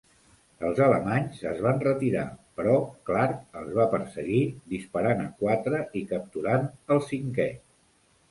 Els 0.67 0.79
alemanys 0.83 1.41
es 1.49 1.59
van 1.65 1.81
retirar, 1.83 2.23
però 2.61 2.71
Clarke 3.09 3.59
els 3.61 3.77
va 3.81 3.85
perseguir, 3.93 4.41
disparant 4.73 5.21
a 5.25 5.29
quatre 5.45 5.83
i 6.01 6.05
capturant 6.15 6.67
all 6.97 7.03
cinquè. 7.13 7.49